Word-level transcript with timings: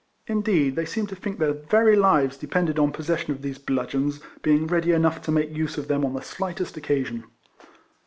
Indeed 0.25 0.75
they 0.75 0.85
seemed 0.85 1.09
to 1.09 1.15
think 1.15 1.37
their 1.37 1.53
very 1.53 1.95
lives 1.95 2.35
depended 2.35 2.79
on 2.79 2.91
possession 2.91 3.29
of 3.33 3.43
these 3.43 3.59
bludgeons, 3.59 4.19
being 4.41 4.65
ready 4.65 4.93
enough 4.93 5.21
to 5.21 5.31
make 5.31 5.51
use 5.55 5.77
of 5.77 5.87
them 5.87 6.03
on 6.03 6.15
the 6.15 6.21
slightest 6.23 6.75
occasion. 6.75 7.25